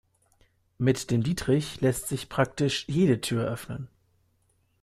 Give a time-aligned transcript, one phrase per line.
[0.79, 3.87] Mit dem Dietrich lässt sich praktisch jede Tür öffnen.